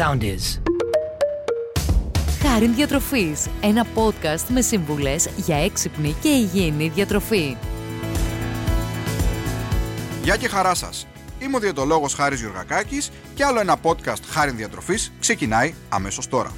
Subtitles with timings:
[0.00, 0.60] sound is.
[2.42, 7.56] Χάριν Διατροφής, ένα podcast με σύμβουλες για έξυπνη και υγιεινή διατροφή.
[10.22, 11.06] Γεια και χαρά σας.
[11.38, 16.52] Είμαι ο διαιτολόγος Χάρης Γιωργακάκης και άλλο ένα podcast Χάριν Διατροφής ξεκινάει αμέσως τώρα.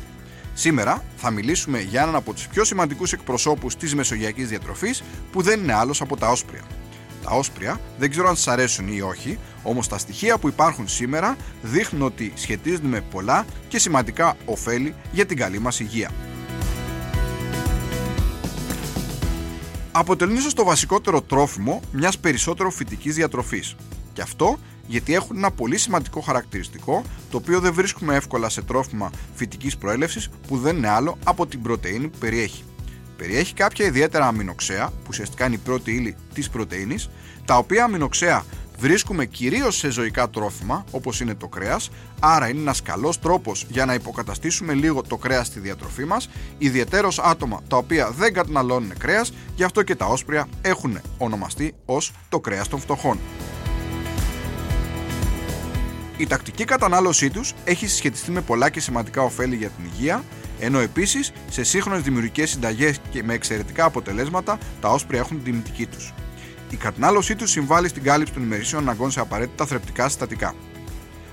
[0.54, 5.02] Σήμερα θα μιλήσουμε για έναν από τους πιο σημαντικούς εκπροσώπους της μεσογειακής διατροφής
[5.32, 6.62] που δεν είναι άλλος από τα όσπρια.
[7.22, 11.36] Τα όσπρια δεν ξέρω αν σας αρέσουν ή όχι, όμως τα στοιχεία που υπάρχουν σήμερα
[11.62, 16.10] δείχνουν ότι σχετίζονται με πολλά και σημαντικά ωφέλη για την καλή μας υγεία.
[19.92, 23.76] Αποτελούν ίσως το βασικότερο τρόφιμο μιας περισσότερο φυτικής διατροφής.
[24.12, 29.10] Και αυτό γιατί έχουν ένα πολύ σημαντικό χαρακτηριστικό το οποίο δεν βρίσκουμε εύκολα σε τρόφιμα
[29.34, 32.64] φυτικής προέλευσης που δεν είναι άλλο από την πρωτεΐνη που περιέχει.
[33.16, 37.10] Περιέχει κάποια ιδιαίτερα αμινοξέα, που ουσιαστικά είναι η πρώτη ύλη της πρωτεΐνης,
[37.44, 38.44] τα οποία αμινοξέα
[38.78, 43.84] βρίσκουμε κυρίως σε ζωικά τρόφιμα, όπως είναι το κρέας, άρα είναι ένας καλός τρόπος για
[43.84, 49.32] να υποκαταστήσουμε λίγο το κρέας στη διατροφή μας, ιδιαιτέρως άτομα τα οποία δεν καταναλώνουν κρέας,
[49.56, 53.18] γι' αυτό και τα όσπρια έχουν ονομαστεί ως το κρέας των φτωχών.
[56.16, 60.24] Η τακτική κατανάλωσή τους έχει συσχετιστεί με πολλά και σημαντικά ωφέλη για την υγεία,
[60.64, 65.86] ενώ επίσης σε σύγχρονες δημιουργικές συνταγές και με εξαιρετικά αποτελέσματα τα όσπρια έχουν την τιμητική
[65.86, 66.12] τους.
[66.70, 70.54] Η κατανάλωσή τους συμβάλλει στην κάλυψη των ημερήσιων αναγκών σε απαραίτητα θρεπτικά συστατικά.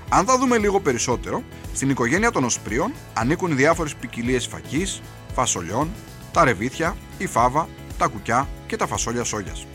[0.08, 1.42] Αν τα δούμε λίγο περισσότερο,
[1.74, 5.00] στην οικογένεια των οσπρίων ανήκουν διάφορες ποικιλίε φακής,
[5.34, 5.90] φασολιών,
[6.32, 9.66] τα ρεβίθια, η φάβα, τα κουκιά και τα φασόλια σόγιας.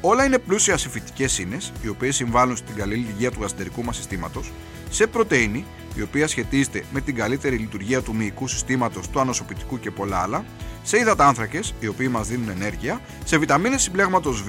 [0.00, 3.96] Όλα είναι πλούσια σε φυτικές ίνες, οι οποίες συμβάλλουν στην καλή λειτουργία του γαστερικού μας
[3.96, 4.52] συστήματος,
[4.90, 9.90] σε πρωτενη, η οποία σχετίζεται με την καλύτερη λειτουργία του μυϊκού συστήματος, του ανοσοποιητικού και
[9.90, 10.44] πολλά άλλα,
[10.82, 14.48] σε υδατάνθρακε, οι οποίοι μας δίνουν ενέργεια, σε βιταμίνες συμπλέγματος Β,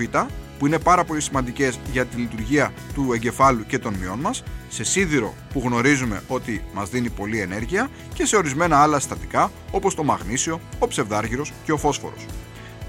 [0.60, 4.84] που είναι πάρα πολύ σημαντικές για τη λειτουργία του εγκεφάλου και των μειών μας, σε
[4.84, 10.04] σίδηρο που γνωρίζουμε ότι μας δίνει πολλή ενέργεια και σε ορισμένα άλλα συστατικά όπως το
[10.04, 12.26] μαγνήσιο, ο ψευδάργυρος και ο φόσφορος.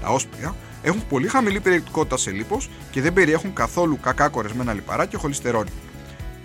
[0.01, 5.05] Τα όσπρια έχουν πολύ χαμηλή περιεκτικότητα σε λίπος και δεν περιέχουν καθόλου κακά κορεσμένα λιπαρά
[5.05, 5.69] και χολυστερόλη.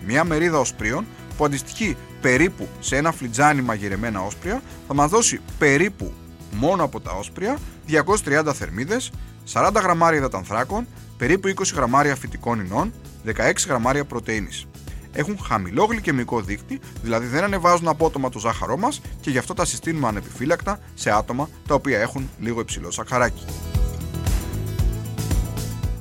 [0.06, 6.12] Μια μερίδα οσπρίων που αντιστοιχεί περίπου σε ένα φλιτζάνι μαγειρεμένα όσπρια θα μας δώσει περίπου
[6.50, 7.58] μόνο από τα όσπρια
[7.88, 9.10] 230 θερμίδες,
[9.52, 10.86] 40 γραμμάρια υδατανθράκων,
[11.16, 12.92] περίπου 20 γραμμάρια φυτικών ινών,
[13.24, 14.66] 16 γραμμάρια πρωτεΐνης.
[15.12, 19.64] Έχουν χαμηλό γλυκαιμικό δείκτη, δηλαδή δεν ανεβάζουν απότομα το ζάχαρό μας και γι' αυτό τα
[19.64, 23.44] συστήνουμε ανεπιφύλακτα σε άτομα τα οποία έχουν λίγο υψηλό σακαράκι.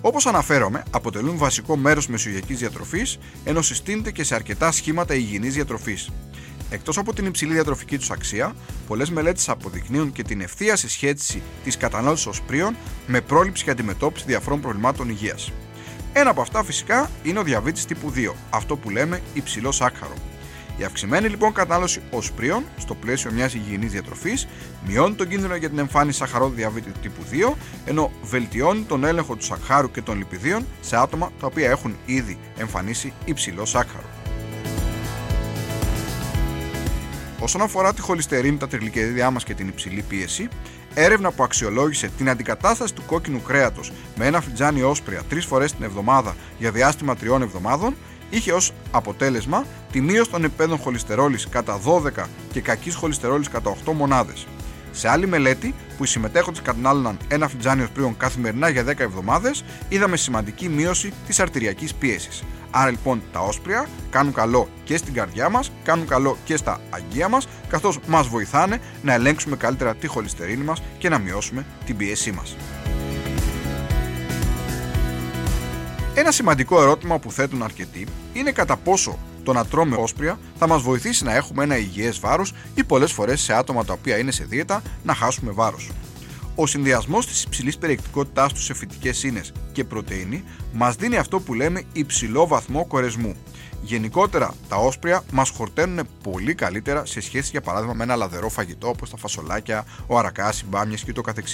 [0.05, 6.09] Όπως αναφέρομαι, αποτελούν βασικό μέρος μεσογειακής διατροφής, ενώ συστήνεται και σε αρκετά σχήματα υγιεινής διατροφής.
[6.69, 8.55] Εκτός από την υψηλή διατροφική τους αξία,
[8.87, 12.75] πολλές μελέτες αποδεικνύουν και την ευθεία συσχέτιση της κατανάλωσης οσπρίων
[13.07, 15.51] με πρόληψη και αντιμετώπιση διαφόρων προβλημάτων υγείας.
[16.13, 20.13] Ένα από αυτά φυσικά είναι ο διαβήτης τύπου 2, αυτό που λέμε υψηλό σάκχαρο.
[20.77, 24.47] Η αυξημένη λοιπόν κατανάλωση οσπρίων στο πλαίσιο μιας υγιεινής διατροφής
[24.87, 27.21] μειώνει τον κίνδυνο για την εμφάνιση σαχαρόδου διαβήτη τύπου
[27.51, 27.53] 2,
[27.85, 32.37] ενώ βελτιώνει τον έλεγχο του σακχάρου και των λιπιδίων σε άτομα τα οποία έχουν ήδη
[32.57, 34.09] εμφανίσει υψηλό σάκχαρο.
[37.39, 40.47] Όσον αφορά τη χολυστερίνη, τα τριγλικερίδια μας και την υψηλή πίεση,
[40.93, 45.83] έρευνα που αξιολόγησε την αντικατάσταση του κόκκινου κρέατος με ένα φλιτζάνι όσπρια τρεις φορές την
[45.83, 47.95] εβδομάδα για διάστημα τριών εβδομάδων
[48.35, 53.91] είχε ως αποτέλεσμα τη μείωση των επίπεδων χολυστερόλης κατά 12 και κακής χολυστερόλης κατά 8
[53.93, 54.47] μονάδες.
[54.91, 60.17] Σε άλλη μελέτη, που οι συμμετέχοντες κατανάλωναν ένα φλιτζάνι οσπρίων καθημερινά για 10 εβδομάδες, είδαμε
[60.17, 62.43] σημαντική μείωση της αρτηριακής πίεσης.
[62.71, 67.29] Άρα λοιπόν τα όσπρια κάνουν καλό και στην καρδιά μας, κάνουν καλό και στα αγγεία
[67.29, 72.31] μας, καθώς μας βοηθάνε να ελέγξουμε καλύτερα τη χολυστερίνη μας και να μειώσουμε την πίεσή
[72.31, 72.55] μας.
[76.17, 80.81] Ένα σημαντικό ερώτημα που θέτουν αρκετοί είναι κατά πόσο το να τρώμε όσπρια θα μας
[80.81, 84.43] βοηθήσει να έχουμε ένα υγιές βάρος ή πολλές φορές σε άτομα τα οποία είναι σε
[84.43, 85.89] δίαιτα να χάσουμε βάρος.
[86.55, 90.43] Ο συνδυασμός της υψηλής περιεκτικότητάς τους σε φυτικές ίνες και πρωτενη
[90.73, 93.35] μας δίνει αυτό που λέμε υψηλό βαθμό κορεσμού.
[93.85, 98.87] Γενικότερα, τα όσπρια μας χορταίνουν πολύ καλύτερα σε σχέση, για παράδειγμα, με ένα λαδερό φαγητό
[98.87, 101.47] όπως τα φασολάκια, ο αρακάς, οι μπάμιες κ.ο.κ.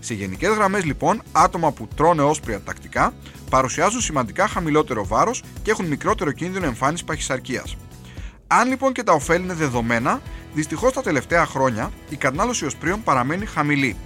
[0.00, 3.14] Σε γενικές γραμμές, λοιπόν, άτομα που τρώνε όσπρια τακτικά
[3.50, 7.76] παρουσιάζουν σημαντικά χαμηλότερο βάρος και έχουν μικρότερο κίνδυνο εμφάνισης παχυσαρκίας.
[8.46, 10.20] Αν λοιπόν και τα ωφέλη είναι δεδομένα,
[10.54, 13.96] δυστυχώς τα τελευταία χρόνια η κατανάλωση οσπρίων παραμένει χαμηλή.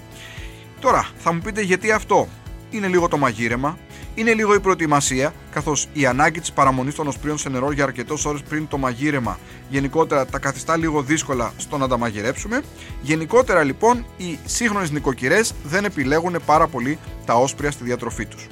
[0.80, 2.28] Τώρα, θα μου πείτε γιατί αυτό.
[2.70, 3.78] Είναι λίγο το μαγείρεμα,
[4.14, 8.24] είναι λίγο η προετοιμασία, καθώς η ανάγκη της παραμονής των οσπρίων σε νερό για αρκετές
[8.24, 9.38] ώρες πριν το μαγείρεμα
[9.68, 12.62] γενικότερα τα καθιστά λίγο δύσκολα στο να τα μαγειρέψουμε.
[13.02, 18.46] Γενικότερα λοιπόν οι σύγχρονες νοικοκυρές δεν επιλέγουν πάρα πολύ τα όσπρια στη διατροφή τους.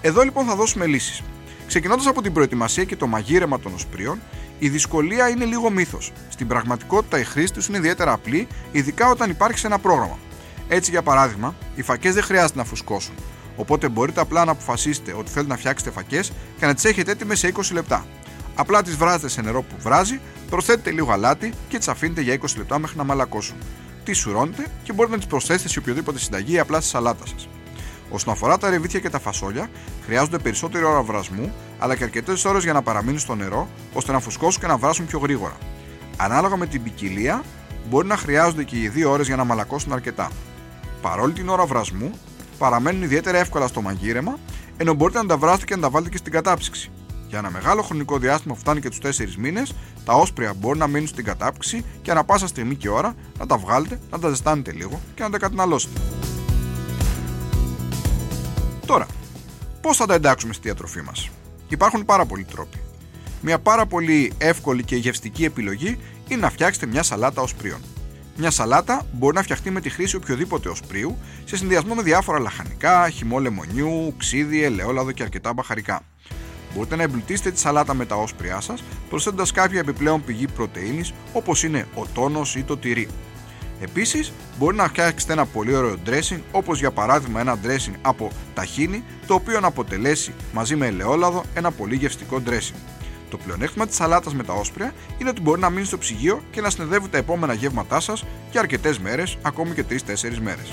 [0.00, 1.22] Εδώ λοιπόν θα δώσουμε λύσεις.
[1.66, 4.20] Ξεκινώντας από την προετοιμασία και το μαγείρεμα των οσπρίων,
[4.58, 6.12] Η δυσκολία είναι λίγο μύθος.
[6.28, 10.18] Στην πραγματικότητα η χρήση τους είναι ιδιαίτερα απλή, ειδικά όταν υπάρχει σε ένα πρόγραμμα.
[10.68, 13.14] Έτσι, για παράδειγμα, οι φακές δεν χρειάζεται να φουσκώσουν.
[13.56, 17.38] Οπότε μπορείτε απλά να αποφασίσετε ότι θέλετε να φτιάξετε φακές και να τις έχετε έτοιμες
[17.38, 18.06] σε 20 λεπτά.
[18.54, 20.20] Απλά τις βράζετε σε νερό που βράζει,
[20.50, 23.56] προσθέτετε λίγο αλάτι και τις αφήνετε για 20 λεπτά μέχρι να μαλακώσουν.
[24.04, 27.48] Τις σουρώνετε και μπορείτε να τις προσθέσετε σε οποιοδήποτε συνταγή ή απλά στη σαλάτα σας.
[28.10, 29.70] Όσον αφορά τα ρεβίθια και τα φασόλια,
[30.04, 34.20] χρειάζονται περισσότερη ώρα βρασμού, αλλά και αρκετές ώρες για να παραμείνουν στο νερό, ώστε να
[34.20, 35.56] φουσκώσουν και να βράσουν πιο γρήγορα.
[36.16, 37.42] Ανάλογα με την ποικιλία,
[37.88, 40.30] μπορεί να χρειάζονται και οι δύο ώρες για να μαλακώσουν αρκετά.
[41.02, 42.10] Παρόλη την ώρα βρασμού,
[42.64, 44.38] παραμένουν ιδιαίτερα εύκολα στο μαγείρεμα,
[44.76, 46.90] ενώ μπορείτε να τα βράσετε και να τα βάλετε και στην κατάψυξη.
[47.28, 49.74] Για ένα μεγάλο χρονικό διάστημα που φτάνει και τους 4 μήνες,
[50.04, 53.56] τα όσπρια μπορεί να μείνουν στην κατάψυξη και ανα πάσα στιγμή και ώρα να τα
[53.56, 56.00] βγάλετε, να τα ζεστάνετε λίγο και να τα καταναλώσετε.
[58.86, 59.06] Τώρα,
[59.80, 61.30] πώς θα τα εντάξουμε στη διατροφή μας;
[61.68, 62.78] Υπάρχουν πάρα πολλοί τρόποι.
[63.40, 67.80] Μια πάρα πολύ εύκολη και γευστική επιλογή είναι να φτιάξετε μια σαλάτα οσπρίων.
[68.36, 73.10] Μια σαλάτα μπορεί να φτιαχτεί με τη χρήση οποιοδήποτε οσπρίου σε συνδυασμό με διάφορα λαχανικά,
[73.10, 76.00] χυμό λεμονιού, ξύδι, ελαιόλαδο και αρκετά μπαχαρικά.
[76.74, 81.62] Μπορείτε να εμπλουτίσετε τη σαλάτα με τα όσπριά σας, προσθέτοντας κάποια επιπλέον πηγή πρωτενη όπως
[81.62, 83.08] είναι ο τόνος ή το τυρί.
[83.80, 89.04] Επίσης, μπορεί να φτιάξετε ένα πολύ ωραίο dressing, όπως για παράδειγμα ένα dressing από ταχίνι,
[89.26, 92.93] το οποίο να αποτελέσει μαζί με ελαιόλαδο ένα πολύ γευστικό dressing.
[93.34, 96.60] Το πλεονέκτημα της σαλάτα με τα όσπρια είναι ότι μπορεί να μείνει στο ψυγείο και
[96.60, 100.72] να συνεδεύει τα επόμενα γεύματά σας για αρκετές μέρες, ακόμη και 3-4 μέρες.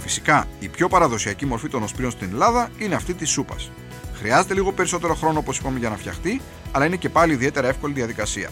[0.00, 3.70] Φυσικά, η πιο παραδοσιακή μορφή των οσπρίων στην Ελλάδα είναι αυτή της σούπας.
[4.14, 6.40] Χρειάζεται λίγο περισσότερο χρόνο όπως είπαμε για να φτιαχτεί,
[6.72, 8.50] αλλά είναι και πάλι ιδιαίτερα εύκολη διαδικασία.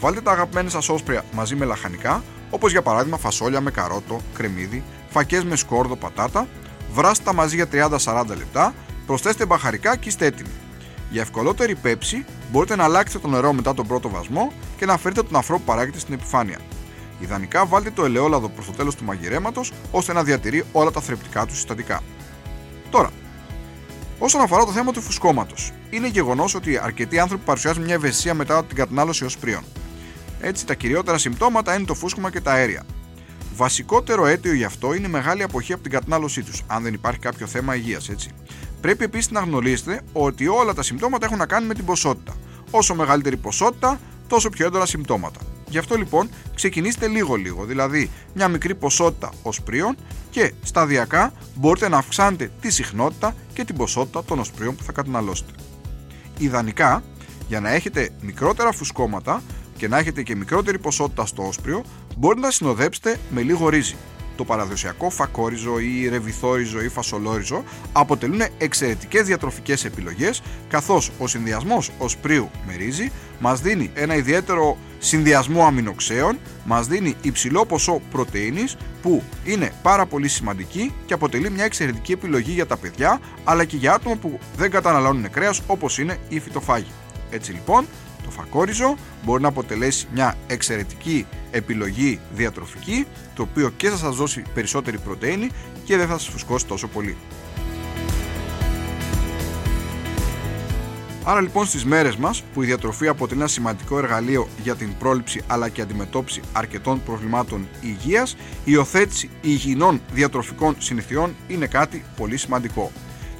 [0.00, 4.82] Βάλτε τα αγαπημένα σας όσπρια μαζί με λαχανικά, όπως για παράδειγμα φασόλια με καρότο, κρεμμύδι,
[5.08, 6.48] φακές με σκόρδο, πατάτα,
[6.92, 8.74] βράστε τα μαζί για 30-40 λεπτά,
[9.10, 10.48] προσθέστε μπαχαρικά και είστε έτοιμοι.
[11.10, 15.22] Για ευκολότερη πέψη, μπορείτε να αλλάξετε το νερό μετά τον πρώτο βασμό και να φέρετε
[15.22, 16.58] τον αφρό που παράγεται στην επιφάνεια.
[17.20, 21.46] Ιδανικά βάλτε το ελαιόλαδο προς το τέλος του μαγειρέματος ώστε να διατηρεί όλα τα θρεπτικά
[21.46, 22.00] του συστατικά.
[22.90, 23.10] Τώρα,
[24.18, 28.64] όσον αφορά το θέμα του φουσκώματος, είναι γεγονός ότι αρκετοί άνθρωποι παρουσιάζουν μια ευαισθησία μετά
[28.64, 29.64] την κατανάλωση οσπρίων.
[30.40, 32.82] Έτσι, τα κυριότερα συμπτώματα είναι το φούσκωμα και τα αέρια.
[33.56, 37.18] Βασικότερο αίτιο γι' αυτό είναι η μεγάλη αποχή από την κατανάλωσή τους, αν δεν υπάρχει
[37.18, 38.30] κάποιο θέμα υγείας, έτσι.
[38.80, 42.34] Πρέπει επίσης να γνωρίζετε ότι όλα τα συμπτώματα έχουν να κάνουν με την ποσότητα.
[42.70, 45.40] Όσο μεγαλύτερη ποσότητα, τόσο πιο έντονα συμπτώματα.
[45.68, 49.96] Γι' αυτό λοιπόν ξεκινήστε λίγο-λίγο, δηλαδή μια μικρή ποσότητα οσπρίων
[50.30, 55.52] και σταδιακά μπορείτε να αυξάνετε τη συχνότητα και την ποσότητα των οσπρίων που θα καταναλώσετε.
[56.38, 57.02] Ιδανικά,
[57.48, 59.42] για να έχετε μικρότερα φουσκώματα
[59.80, 61.84] και να έχετε και μικρότερη ποσότητα στο όσπριο,
[62.16, 63.94] μπορείτε να συνοδέψετε με λίγο ρύζι
[64.36, 72.50] το παραδοσιακό φακόριζο ή ρεβιθόριζο ή φασολόριζο αποτελούν εξαιρετικές διατροφικές επιλογές καθώς ο συνδυασμός οσπρίου
[72.66, 79.72] με ρύζι μας δίνει ένα ιδιαίτερο συνδυασμό αμινοξέων, μας δίνει υψηλό ποσό πρωτεΐνης που είναι
[79.82, 84.16] πάρα πολύ σημαντική και αποτελεί μια εξαιρετική επιλογή για τα παιδιά αλλά και για άτομα
[84.16, 86.92] που δεν καταναλώνουν κρέας όπως είναι οι φυτοφάγοι.
[87.30, 87.86] Έτσι λοιπόν
[88.30, 94.42] το φακόριζο μπορεί να αποτελέσει μια εξαιρετική επιλογή διατροφική το οποίο και θα σας δώσει
[94.54, 95.48] περισσότερη πρωτεΐνη
[95.84, 97.16] και δεν θα σας φουσκώσει τόσο πολύ.
[101.24, 105.42] Άρα λοιπόν στις μέρες μας που η διατροφή αποτελεί ένα σημαντικό εργαλείο για την πρόληψη
[105.46, 112.92] αλλά και αντιμετώπιση αρκετών προβλημάτων υγείας, η υιοθέτηση υγιεινών διατροφικών συνηθιών είναι κάτι πολύ σημαντικό.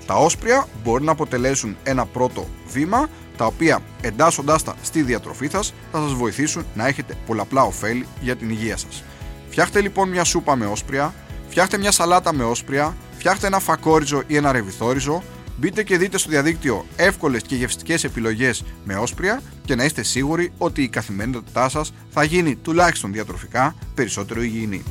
[0.07, 3.09] Τα όσπρια μπορεί να αποτελέσουν ένα πρώτο βήμα
[3.41, 8.37] τα οποία εντάσσοντάς τα στη διατροφή σας θα σας βοηθήσουν να έχετε πολλαπλά ωφέλη για
[8.37, 9.05] την υγεία σας.
[9.51, 11.15] Φτιάχτε λοιπόν μια σούπα με όσπρια,
[11.49, 15.23] φτιάχτε μια σαλάτα με όσπρια, φτιάχτε ένα φακόριζο ή ένα ρεβιθόριζο,
[15.57, 20.53] μπείτε και δείτε στο διαδίκτυο εύκολες και γευστικές επιλογές με όσπρια και να είστε σίγουροι
[20.59, 24.83] ότι η καθημερινότητά σας θα γίνει τουλάχιστον διατροφικά περισσότερο υγιεινή.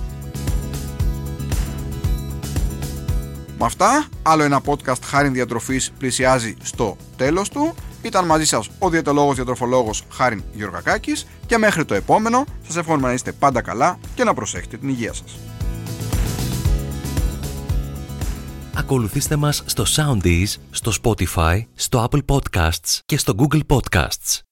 [3.60, 7.76] Με αυτά, άλλο ένα podcast χάρη διατροφής πλησιάζει στο τέλος του.
[8.02, 13.14] Ήταν μαζί σας ο διαιτολόγος διατροφολόγος Χάριν Γεωργακάκης και μέχρι το επόμενο σας εύχομαι να
[13.14, 15.38] είστε πάντα καλά και να προσέχετε την υγεία σας.
[18.74, 24.49] Ακολουθήστε μας στο Soundees, στο Spotify, στο Apple Podcasts και στο Google Podcasts.